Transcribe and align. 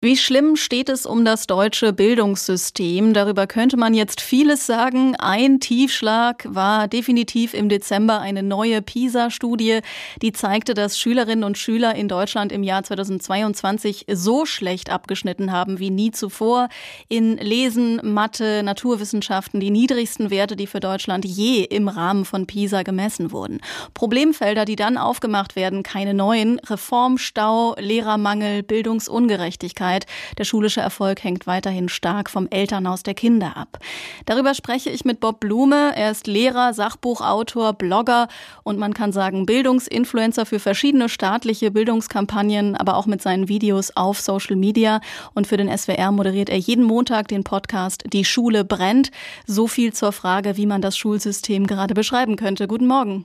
Wie 0.00 0.16
schlimm 0.16 0.54
steht 0.54 0.90
es 0.90 1.06
um 1.06 1.24
das 1.24 1.48
deutsche 1.48 1.92
Bildungssystem? 1.92 3.14
Darüber 3.14 3.48
könnte 3.48 3.76
man 3.76 3.94
jetzt 3.94 4.20
vieles 4.20 4.64
sagen. 4.64 5.16
Ein 5.16 5.58
Tiefschlag 5.58 6.46
war 6.48 6.86
definitiv 6.86 7.52
im 7.52 7.68
Dezember 7.68 8.20
eine 8.20 8.44
neue 8.44 8.80
PISA-Studie, 8.80 9.80
die 10.22 10.30
zeigte, 10.30 10.74
dass 10.74 11.00
Schülerinnen 11.00 11.42
und 11.42 11.58
Schüler 11.58 11.96
in 11.96 12.06
Deutschland 12.06 12.52
im 12.52 12.62
Jahr 12.62 12.84
2022 12.84 14.06
so 14.12 14.46
schlecht 14.46 14.88
abgeschnitten 14.88 15.50
haben 15.50 15.80
wie 15.80 15.90
nie 15.90 16.12
zuvor. 16.12 16.68
In 17.08 17.36
Lesen, 17.36 18.00
Mathe, 18.04 18.62
Naturwissenschaften 18.62 19.58
die 19.58 19.72
niedrigsten 19.72 20.30
Werte, 20.30 20.54
die 20.54 20.68
für 20.68 20.78
Deutschland 20.78 21.24
je 21.24 21.64
im 21.64 21.88
Rahmen 21.88 22.24
von 22.24 22.46
PISA 22.46 22.84
gemessen 22.84 23.32
wurden. 23.32 23.60
Problemfelder, 23.94 24.64
die 24.64 24.76
dann 24.76 24.96
aufgemacht 24.96 25.56
werden, 25.56 25.82
keine 25.82 26.14
neuen. 26.14 26.60
Reformstau, 26.60 27.74
Lehrermangel, 27.80 28.62
Bildungsungerechtigkeit. 28.62 29.87
Zeit. 29.88 30.06
Der 30.36 30.44
schulische 30.44 30.80
Erfolg 30.80 31.24
hängt 31.24 31.46
weiterhin 31.46 31.88
stark 31.88 32.28
vom 32.30 32.46
Elternhaus 32.50 33.02
der 33.02 33.14
Kinder 33.14 33.56
ab. 33.56 33.78
Darüber 34.26 34.54
spreche 34.54 34.90
ich 34.90 35.04
mit 35.04 35.20
Bob 35.20 35.40
Blume. 35.40 35.92
Er 35.96 36.10
ist 36.10 36.26
Lehrer, 36.26 36.74
Sachbuchautor, 36.74 37.72
Blogger 37.72 38.28
und 38.64 38.78
man 38.78 38.92
kann 38.92 39.12
sagen 39.12 39.46
Bildungsinfluencer 39.46 40.44
für 40.44 40.58
verschiedene 40.58 41.08
staatliche 41.08 41.70
Bildungskampagnen, 41.70 42.76
aber 42.76 42.96
auch 42.96 43.06
mit 43.06 43.22
seinen 43.22 43.48
Videos 43.48 43.96
auf 43.96 44.20
Social 44.20 44.56
Media. 44.56 45.00
Und 45.34 45.46
für 45.46 45.56
den 45.56 45.74
SWR 45.76 46.12
moderiert 46.12 46.50
er 46.50 46.58
jeden 46.58 46.84
Montag 46.84 47.28
den 47.28 47.44
Podcast 47.44 48.04
Die 48.12 48.24
Schule 48.24 48.64
brennt. 48.64 49.10
So 49.46 49.66
viel 49.68 49.92
zur 49.92 50.12
Frage, 50.12 50.56
wie 50.56 50.66
man 50.66 50.82
das 50.82 50.98
Schulsystem 50.98 51.66
gerade 51.66 51.94
beschreiben 51.94 52.36
könnte. 52.36 52.68
Guten 52.68 52.86
Morgen. 52.86 53.24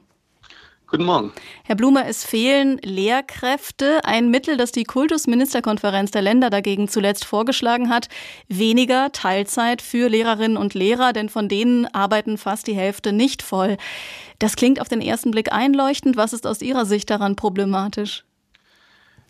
Guten 0.93 1.05
Morgen. 1.05 1.31
Herr 1.63 1.73
Blume, 1.73 2.05
es 2.05 2.23
fehlen 2.23 2.77
Lehrkräfte. 2.83 4.05
Ein 4.05 4.29
Mittel, 4.29 4.57
das 4.57 4.71
die 4.71 4.83
Kultusministerkonferenz 4.83 6.11
der 6.11 6.21
Länder 6.21 6.51
dagegen 6.51 6.87
zuletzt 6.87 7.25
vorgeschlagen 7.25 7.89
hat. 7.89 8.09
Weniger 8.47 9.11
Teilzeit 9.11 9.81
für 9.81 10.07
Lehrerinnen 10.07 10.55
und 10.55 10.75
Lehrer, 10.75 11.11
denn 11.11 11.29
von 11.29 11.49
denen 11.49 11.87
arbeiten 11.87 12.37
fast 12.37 12.67
die 12.67 12.75
Hälfte 12.75 13.11
nicht 13.11 13.41
voll. 13.41 13.77
Das 14.37 14.55
klingt 14.55 14.79
auf 14.79 14.87
den 14.87 15.01
ersten 15.01 15.31
Blick 15.31 15.51
einleuchtend. 15.51 16.15
Was 16.15 16.31
ist 16.31 16.45
aus 16.45 16.61
Ihrer 16.61 16.85
Sicht 16.85 17.09
daran 17.09 17.35
problematisch? 17.35 18.23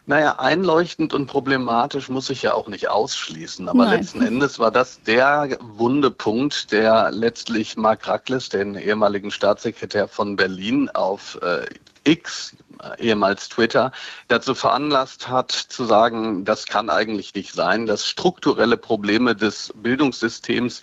Naja, 0.05 0.37
einleuchtend 0.37 1.13
und 1.13 1.27
problematisch 1.27 2.09
muss 2.09 2.29
ich 2.29 2.41
ja 2.41 2.53
auch 2.53 2.67
nicht 2.67 2.89
ausschließen. 2.89 3.69
Aber 3.69 3.85
Nein. 3.85 3.99
letzten 3.99 4.21
Endes 4.21 4.59
war 4.59 4.69
das 4.69 5.01
der 5.03 5.57
wunde 5.61 6.11
Punkt, 6.11 6.73
der 6.73 7.09
letztlich 7.11 7.77
Mark 7.77 8.05
Rackles, 8.05 8.49
den 8.49 8.75
ehemaligen 8.75 9.31
Staatssekretär 9.31 10.09
von 10.09 10.35
Berlin, 10.35 10.89
auf 10.89 11.39
äh, 11.41 11.65
X, 12.03 12.53
äh, 12.81 13.01
ehemals 13.01 13.47
Twitter, 13.47 13.93
dazu 14.27 14.53
veranlasst 14.55 15.29
hat, 15.29 15.51
zu 15.51 15.85
sagen, 15.85 16.43
das 16.43 16.65
kann 16.65 16.89
eigentlich 16.89 17.33
nicht 17.33 17.53
sein, 17.53 17.85
dass 17.85 18.05
strukturelle 18.05 18.75
Probleme 18.75 19.37
des 19.37 19.71
Bildungssystems 19.73 20.81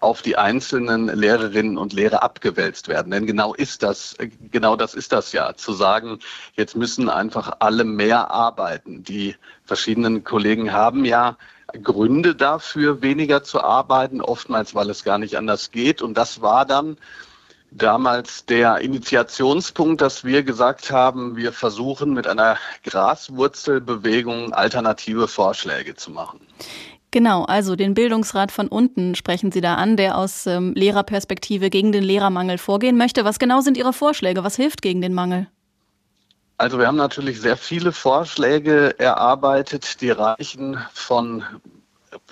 auf 0.00 0.22
die 0.22 0.36
einzelnen 0.36 1.08
Lehrerinnen 1.08 1.78
und 1.78 1.92
Lehrer 1.92 2.22
abgewälzt 2.22 2.88
werden. 2.88 3.10
Denn 3.12 3.26
genau 3.26 3.54
ist 3.54 3.82
das, 3.82 4.16
genau 4.50 4.76
das 4.76 4.94
ist 4.94 5.12
das 5.12 5.32
ja, 5.32 5.54
zu 5.54 5.72
sagen, 5.72 6.18
jetzt 6.54 6.76
müssen 6.76 7.08
einfach 7.08 7.52
alle 7.60 7.84
mehr 7.84 8.30
arbeiten. 8.30 9.04
Die 9.04 9.36
verschiedenen 9.64 10.24
Kollegen 10.24 10.72
haben 10.72 11.04
ja 11.04 11.36
Gründe 11.82 12.34
dafür, 12.34 13.02
weniger 13.02 13.44
zu 13.44 13.62
arbeiten, 13.62 14.20
oftmals, 14.20 14.74
weil 14.74 14.90
es 14.90 15.04
gar 15.04 15.18
nicht 15.18 15.36
anders 15.36 15.70
geht. 15.70 16.02
Und 16.02 16.14
das 16.14 16.40
war 16.42 16.66
dann 16.66 16.96
damals 17.70 18.46
der 18.46 18.78
Initiationspunkt, 18.78 20.00
dass 20.00 20.24
wir 20.24 20.42
gesagt 20.42 20.90
haben, 20.90 21.36
wir 21.36 21.52
versuchen 21.52 22.12
mit 22.12 22.26
einer 22.26 22.56
Graswurzelbewegung 22.84 24.52
alternative 24.52 25.28
Vorschläge 25.28 25.94
zu 25.94 26.10
machen. 26.10 26.40
Genau, 27.12 27.44
also 27.44 27.74
den 27.74 27.94
Bildungsrat 27.94 28.52
von 28.52 28.68
unten 28.68 29.16
sprechen 29.16 29.50
Sie 29.50 29.60
da 29.60 29.74
an, 29.74 29.96
der 29.96 30.16
aus 30.16 30.46
ähm, 30.46 30.74
Lehrerperspektive 30.74 31.68
gegen 31.68 31.90
den 31.90 32.04
Lehrermangel 32.04 32.58
vorgehen 32.58 32.96
möchte. 32.96 33.24
Was 33.24 33.40
genau 33.40 33.60
sind 33.62 33.76
Ihre 33.76 33.92
Vorschläge? 33.92 34.44
Was 34.44 34.54
hilft 34.54 34.80
gegen 34.80 35.00
den 35.00 35.14
Mangel? 35.14 35.48
Also 36.56 36.78
wir 36.78 36.86
haben 36.86 36.96
natürlich 36.96 37.40
sehr 37.40 37.56
viele 37.56 37.90
Vorschläge 37.90 38.98
erarbeitet, 38.98 40.00
die 40.02 40.10
reichen 40.10 40.78
von 40.92 41.42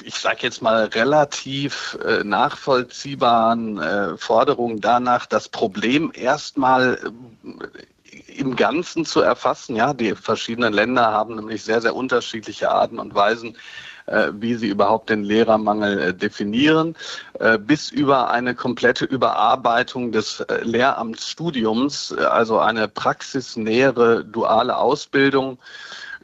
ich 0.02 0.14
sage 0.14 0.38
jetzt 0.42 0.62
mal, 0.62 0.84
relativ 0.86 1.98
äh, 2.04 2.24
nachvollziehbaren 2.24 3.78
äh, 3.78 4.16
Forderungen 4.16 4.80
danach, 4.80 5.26
das 5.26 5.48
Problem 5.48 6.10
erstmal 6.14 6.98
äh, 8.12 8.32
im 8.32 8.56
Ganzen 8.56 9.04
zu 9.04 9.20
erfassen. 9.20 9.76
Ja, 9.76 9.94
die 9.94 10.14
verschiedenen 10.14 10.72
Länder 10.72 11.06
haben 11.06 11.36
nämlich 11.36 11.62
sehr, 11.62 11.80
sehr 11.80 11.94
unterschiedliche 11.94 12.70
Arten 12.70 12.98
und 12.98 13.14
Weisen, 13.14 13.56
wie 14.32 14.54
sie 14.54 14.68
überhaupt 14.68 15.10
den 15.10 15.24
Lehrermangel 15.24 15.98
äh, 15.98 16.14
definieren, 16.14 16.96
äh, 17.38 17.58
bis 17.58 17.90
über 17.90 18.30
eine 18.30 18.54
komplette 18.54 19.04
Überarbeitung 19.04 20.12
des 20.12 20.44
Lehramtsstudiums, 20.62 22.12
also 22.12 22.58
eine 22.58 22.88
praxisnähere 22.88 24.24
duale 24.24 24.76
Ausbildung 24.76 25.58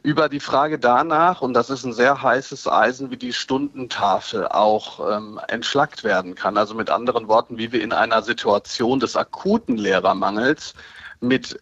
über 0.05 0.29
die 0.29 0.39
Frage 0.39 0.77
danach, 0.77 1.41
und 1.41 1.53
das 1.53 1.71
ist 1.71 1.83
ein 1.83 1.93
sehr 1.93 2.21
heißes 2.21 2.67
Eisen, 2.67 3.09
wie 3.09 3.17
die 3.17 3.33
Stundentafel 3.33 4.47
auch 4.47 5.17
ähm, 5.17 5.39
entschlackt 5.47 6.03
werden 6.03 6.35
kann. 6.35 6.57
Also 6.57 6.75
mit 6.75 6.91
anderen 6.91 7.27
Worten, 7.27 7.57
wie 7.57 7.71
wir 7.71 7.81
in 7.81 7.91
einer 7.91 8.21
Situation 8.21 8.99
des 8.99 9.15
akuten 9.15 9.77
Lehrermangels 9.77 10.75
mit 11.21 11.59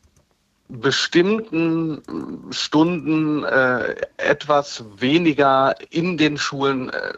bestimmten 0.69 2.01
Stunden 2.51 3.43
äh, 3.43 3.95
etwas 4.17 4.83
weniger 4.97 5.75
in 5.89 6.17
den 6.17 6.37
Schulen 6.37 6.89
äh, 6.89 7.13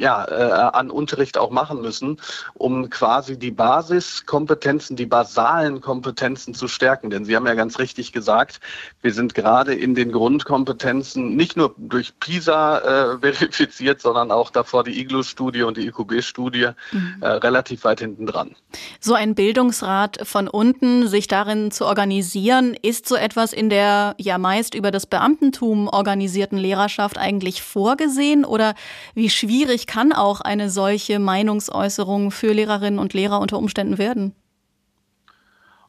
ja, 0.00 0.24
äh, 0.24 0.70
an 0.76 0.90
Unterricht 0.90 1.36
auch 1.36 1.50
machen 1.50 1.80
müssen, 1.82 2.18
um 2.54 2.88
quasi 2.88 3.38
die 3.38 3.50
Basiskompetenzen, 3.50 4.96
die 4.96 5.06
basalen 5.06 5.80
Kompetenzen 5.80 6.54
zu 6.54 6.68
stärken. 6.68 7.10
Denn 7.10 7.24
Sie 7.24 7.36
haben 7.36 7.46
ja 7.46 7.54
ganz 7.54 7.78
richtig 7.78 8.12
gesagt, 8.12 8.60
wir 9.02 9.12
sind 9.12 9.34
gerade 9.34 9.74
in 9.74 9.94
den 9.94 10.10
Grundkompetenzen 10.10 11.36
nicht 11.36 11.56
nur 11.56 11.74
durch 11.76 12.18
PISA 12.18 12.78
äh, 12.78 13.18
verifiziert, 13.20 14.00
sondern 14.00 14.30
auch 14.30 14.50
davor 14.50 14.84
die 14.84 14.98
IGLO-Studie 15.00 15.62
und 15.62 15.76
die 15.76 15.86
IQB-Studie 15.88 16.70
mhm. 16.92 17.16
äh, 17.20 17.28
relativ 17.28 17.84
weit 17.84 18.00
hinten 18.00 18.26
dran. 18.26 18.56
So 19.00 19.14
ein 19.14 19.34
Bildungsrat 19.34 20.26
von 20.26 20.48
unten, 20.48 21.08
sich 21.08 21.28
darin 21.28 21.70
zu 21.70 21.84
organisieren, 21.84 22.74
ist 22.80 23.06
so 23.06 23.16
etwas 23.16 23.52
in 23.52 23.68
der 23.68 24.14
ja 24.16 24.38
meist 24.38 24.74
über 24.74 24.90
das 24.90 25.06
Beamtentum 25.06 25.88
organisierten 25.88 26.56
Lehrerschaft 26.56 27.18
eigentlich 27.18 27.62
vorgesehen 27.62 28.44
oder 28.46 28.74
wie 29.14 29.28
schwierig 29.28 29.86
kann 29.90 30.12
auch 30.12 30.40
eine 30.40 30.70
solche 30.70 31.18
Meinungsäußerung 31.18 32.30
für 32.30 32.52
Lehrerinnen 32.52 33.00
und 33.00 33.12
Lehrer 33.12 33.40
unter 33.40 33.58
Umständen 33.58 33.98
werden? 33.98 34.36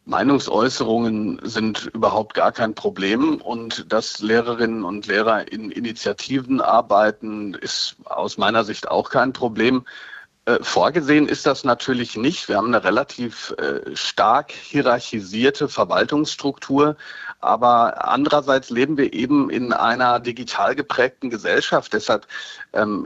Meinungsäußerungen 0.06 1.40
sind 1.44 1.86
überhaupt 1.94 2.34
gar 2.34 2.52
kein 2.52 2.74
Problem 2.74 3.40
und 3.40 3.94
dass 3.94 4.18
Lehrerinnen 4.18 4.84
und 4.84 5.06
Lehrer 5.06 5.52
in 5.52 5.70
Initiativen 5.70 6.62
arbeiten, 6.62 7.54
ist 7.54 7.96
aus 8.06 8.40
meiner 8.40 8.64
Sicht 8.64 8.90
auch 8.90 9.12
kein 9.12 9.34
Problem. 9.34 9.86
Äh, 10.46 10.58
vorgesehen 10.64 11.28
ist 11.28 11.46
das 11.46 11.64
natürlich 11.64 12.18
nicht. 12.18 12.50
Wir 12.50 12.58
haben 12.58 12.68
eine 12.74 12.84
relativ 12.84 13.54
äh, 13.60 13.96
stark 13.96 14.52
hierarchisierte 14.52 15.70
Verwaltungsstruktur, 15.70 16.98
aber 17.42 18.08
andererseits 18.08 18.72
leben 18.72 18.98
wir 18.98 19.14
eben 19.14 19.52
in 19.52 19.72
einer 19.72 20.20
digital 20.20 20.74
geprägten 20.76 21.30
Gesellschaft. 21.30 21.94
Deshalb 21.94 22.26
ähm, 22.74 23.06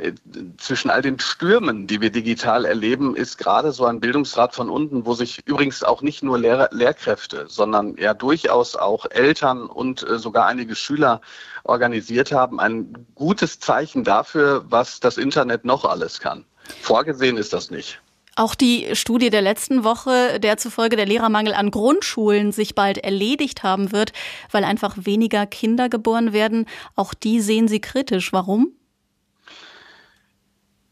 zwischen 0.58 0.90
all 0.90 1.02
den 1.02 1.20
Stürmen, 1.20 1.88
die 1.88 2.00
wir 2.00 2.10
digital 2.10 2.64
erleben, 2.64 3.18
ist 3.18 3.38
gerade 3.38 3.74
so 3.74 3.86
ein 3.86 4.00
Bildungsrat 4.00 4.56
von 4.56 4.70
unten, 4.70 5.06
wo 5.06 5.14
sich 5.14 5.46
übrigens 5.46 5.84
auch 5.84 6.02
nicht 6.02 6.24
nur 6.24 6.40
Lehrer, 6.40 6.70
Lehrkräfte, 6.72 7.48
sondern 7.50 7.98
ja 7.98 8.14
durchaus 8.14 8.78
auch 8.78 9.08
Eltern 9.10 9.66
und 9.66 10.08
äh, 10.08 10.20
sogar 10.20 10.46
einige 10.46 10.76
Schüler 10.76 11.20
organisiert 11.66 12.32
haben, 12.32 12.62
ein 12.62 13.08
gutes 13.14 13.60
Zeichen 13.60 14.06
dafür, 14.06 14.64
was 14.70 15.02
das 15.02 15.18
Internet 15.18 15.66
noch 15.66 15.84
alles 15.84 16.22
kann. 16.22 16.46
Vorgesehen 16.82 17.38
ist 17.38 17.54
das 17.54 17.72
nicht. 17.72 18.02
Auch 18.38 18.54
die 18.54 18.96
Studie 18.96 19.30
der 19.30 19.42
letzten 19.42 19.86
Woche, 19.86 20.42
der 20.42 20.58
zufolge 20.58 20.98
der 20.98 21.06
Lehrermangel 21.06 21.54
an 21.54 21.72
Grundschulen 21.72 22.52
sich 22.52 22.76
bald 22.76 22.98
erledigt 22.98 23.64
haben 23.64 23.94
wird, 23.94 24.12
weil 24.52 24.66
einfach 24.66 24.96
weniger 24.98 25.46
Kinder 25.46 25.88
geboren 25.88 26.34
werden, 26.34 26.66
auch 26.96 27.14
die 27.14 27.40
sehen 27.40 27.70
Sie 27.70 27.80
kritisch. 27.80 28.34
Warum? 28.34 28.74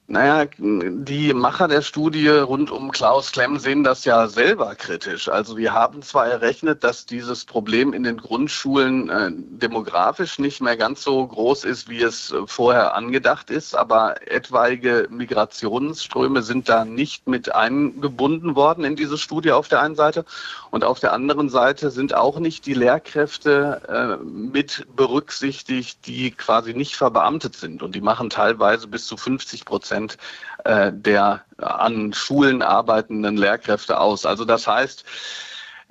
Naja, 0.06 0.50
die 0.58 1.34
Macher 1.34 1.70
der 1.70 1.82
Studie 1.82 2.28
rund 2.28 2.72
um 2.72 2.92
Klaus 2.92 3.32
Klemm 3.32 3.58
sehen 3.58 3.86
das 3.86 4.04
ja 4.04 4.28
selber 4.28 4.76
kritisch. 4.76 5.30
Also 5.30 5.56
wir 5.56 5.72
haben 5.72 6.02
zwar 6.02 6.28
errechnet, 6.28 6.84
dass 6.84 7.06
dieses 7.06 7.46
Problem 7.46 7.94
in 7.94 8.04
den 8.04 8.18
Grundschulen 8.18 9.10
äh, 9.10 9.32
demografisch 9.32 10.40
nicht 10.40 10.62
mehr 10.62 10.76
ganz 10.76 11.04
so 11.04 11.26
groß 11.26 11.64
ist, 11.64 11.88
wie 11.88 12.02
es 12.02 12.36
vorher 12.48 12.96
angedacht 12.96 13.50
ist, 13.50 13.78
aber 13.78 14.16
etwaige 14.30 15.08
Migrationsströme 15.10 16.42
sind 16.44 16.68
da 16.68 16.84
nicht 16.84 17.26
mit 17.26 17.56
eingebunden 17.56 18.58
worden 18.58 18.84
in 18.84 18.98
diese 18.98 19.18
Studie 19.18 19.54
auf 19.54 19.70
der 19.70 19.82
einen 19.82 19.96
Seite. 19.96 20.26
Und 20.70 20.84
auf 20.84 21.00
der 21.00 21.14
anderen 21.14 21.48
Seite 21.48 21.92
sind 21.92 22.14
auch 22.14 22.40
nicht 22.40 22.66
die 22.66 22.74
Lehrkräfte 22.74 24.20
äh, 24.20 24.24
mit 24.26 24.86
berücksichtigt, 24.98 26.06
die 26.08 26.32
quasi 26.32 26.74
nicht 26.74 26.98
verbeamtet 26.98 27.56
sind. 27.56 27.82
Und 27.82 27.96
die 27.96 28.02
machen 28.02 28.30
teilweise 28.30 28.88
bis 28.88 29.08
zu 29.08 29.16
50 29.16 29.64
Prozent 29.64 29.93
Prozent 29.94 30.18
äh, 30.66 30.92
der 30.94 31.44
an 31.58 32.14
Schulen 32.14 32.62
arbeitenden 32.62 33.38
Lehrkräfte 33.38 34.00
aus. 34.00 34.26
Also 34.26 34.46
das 34.46 34.68
heißt, 34.68 35.06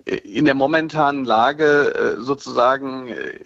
in 0.04 0.44
der 0.44 0.54
momentanen 0.54 1.24
Lage 1.24 1.94
äh, 1.94 2.20
sozusagen 2.20 3.08
äh, 3.08 3.38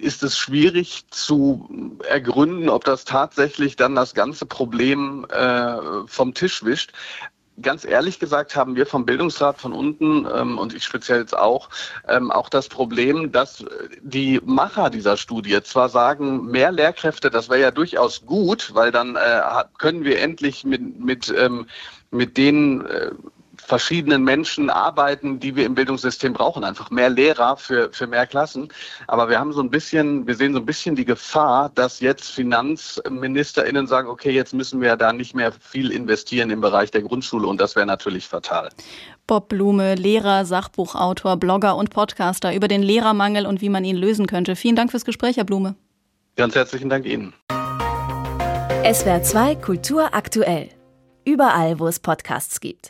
ist 0.00 0.22
es 0.22 0.36
schwierig 0.36 1.04
zu 1.10 2.00
ergründen, 2.08 2.68
ob 2.68 2.84
das 2.84 3.04
tatsächlich 3.04 3.76
dann 3.76 3.94
das 3.94 4.12
ganze 4.14 4.44
Problem 4.44 5.26
vom 6.06 6.34
Tisch 6.34 6.62
wischt 6.62 6.92
ganz 7.62 7.84
ehrlich 7.84 8.18
gesagt 8.18 8.56
haben 8.56 8.76
wir 8.76 8.86
vom 8.86 9.06
Bildungsrat 9.06 9.60
von 9.60 9.72
unten 9.72 10.26
ähm, 10.32 10.58
und 10.58 10.74
ich 10.74 10.84
speziell 10.84 11.20
jetzt 11.20 11.36
auch 11.36 11.68
ähm, 12.08 12.30
auch 12.30 12.48
das 12.48 12.68
Problem, 12.68 13.32
dass 13.32 13.64
die 14.02 14.40
Macher 14.44 14.90
dieser 14.90 15.16
Studie 15.16 15.62
zwar 15.62 15.88
sagen, 15.88 16.46
mehr 16.46 16.72
Lehrkräfte, 16.72 17.30
das 17.30 17.48
wäre 17.48 17.60
ja 17.60 17.70
durchaus 17.70 18.26
gut, 18.26 18.74
weil 18.74 18.90
dann 18.90 19.16
äh, 19.16 19.40
können 19.78 20.04
wir 20.04 20.20
endlich 20.20 20.64
mit 20.64 20.98
mit 20.98 21.32
ähm, 21.36 21.66
mit 22.10 22.36
den 22.36 22.86
äh, 22.86 23.10
verschiedenen 23.64 24.22
Menschen 24.24 24.70
arbeiten, 24.70 25.40
die 25.40 25.56
wir 25.56 25.66
im 25.66 25.74
Bildungssystem 25.74 26.32
brauchen. 26.32 26.64
Einfach 26.64 26.90
mehr 26.90 27.10
Lehrer 27.10 27.56
für, 27.56 27.90
für 27.92 28.06
mehr 28.06 28.26
Klassen. 28.26 28.68
Aber 29.06 29.28
wir 29.28 29.38
haben 29.38 29.52
so 29.52 29.60
ein 29.60 29.70
bisschen, 29.70 30.26
wir 30.26 30.34
sehen 30.34 30.52
so 30.52 30.60
ein 30.60 30.66
bisschen 30.66 30.94
die 30.96 31.04
Gefahr, 31.04 31.70
dass 31.74 32.00
jetzt 32.00 32.30
FinanzministerInnen 32.30 33.86
sagen, 33.86 34.08
okay, 34.08 34.30
jetzt 34.30 34.54
müssen 34.54 34.80
wir 34.80 34.96
da 34.96 35.12
nicht 35.12 35.34
mehr 35.34 35.52
viel 35.52 35.90
investieren 35.90 36.50
im 36.50 36.60
Bereich 36.60 36.90
der 36.90 37.02
Grundschule 37.02 37.46
und 37.46 37.60
das 37.60 37.76
wäre 37.76 37.86
natürlich 37.86 38.28
fatal. 38.28 38.68
Bob 39.26 39.48
Blume, 39.48 39.94
Lehrer, 39.94 40.44
Sachbuchautor, 40.44 41.36
Blogger 41.36 41.76
und 41.76 41.90
Podcaster 41.90 42.54
über 42.54 42.68
den 42.68 42.82
Lehrermangel 42.82 43.46
und 43.46 43.60
wie 43.60 43.70
man 43.70 43.84
ihn 43.84 43.96
lösen 43.96 44.26
könnte. 44.26 44.56
Vielen 44.56 44.76
Dank 44.76 44.90
fürs 44.90 45.04
Gespräch, 45.04 45.36
Herr 45.36 45.44
Blume. 45.44 45.76
Ganz 46.36 46.54
herzlichen 46.54 46.90
Dank 46.90 47.06
Ihnen. 47.06 47.32
SWR 48.84 49.22
2 49.22 49.54
Kultur 49.56 50.10
aktuell. 50.12 50.68
Überall, 51.24 51.78
wo 51.78 51.86
es 51.86 52.00
Podcasts 52.00 52.60
gibt. 52.60 52.80